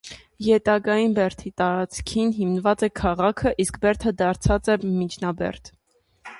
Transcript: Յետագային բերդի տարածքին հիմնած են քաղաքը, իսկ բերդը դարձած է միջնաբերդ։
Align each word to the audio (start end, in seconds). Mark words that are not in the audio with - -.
Յետագային 0.43 1.11
բերդի 1.19 1.51
տարածքին 1.63 2.33
հիմնած 2.39 2.87
են 2.89 2.93
քաղաքը, 3.01 3.55
իսկ 3.67 3.79
բերդը 3.87 4.17
դարձած 4.25 4.75
է 4.77 4.81
միջնաբերդ։ 4.99 5.75